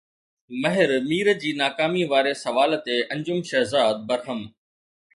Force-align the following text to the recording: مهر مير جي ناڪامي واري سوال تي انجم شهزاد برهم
مهر 0.63 0.89
مير 1.09 1.27
جي 1.43 1.51
ناڪامي 1.61 2.03
واري 2.11 2.33
سوال 2.43 2.71
تي 2.85 2.95
انجم 3.13 3.39
شهزاد 3.49 3.95
برهم 4.09 4.39